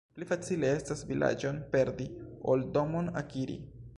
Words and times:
Pli 0.17 0.27
facile 0.29 0.71
estas 0.77 1.03
vilaĝon 1.09 1.59
perdi, 1.75 2.09
ol 2.53 2.67
domon 2.79 3.15
akiri. 3.25 3.63